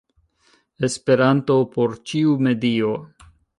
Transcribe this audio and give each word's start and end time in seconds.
Esperanto 0.87 1.59
por 1.77 1.95
ĉiu 2.13 2.35
medio! 2.49 2.93